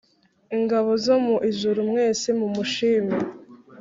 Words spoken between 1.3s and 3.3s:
ijuru mwese mumushime